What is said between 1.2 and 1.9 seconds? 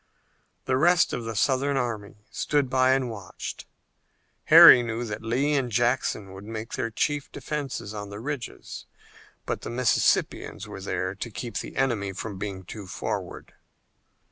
the Southern